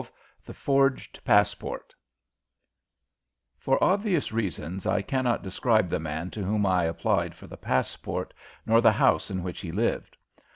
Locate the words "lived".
9.71-10.17